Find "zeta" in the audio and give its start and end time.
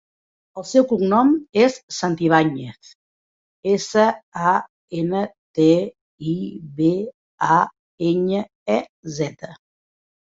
9.19-9.51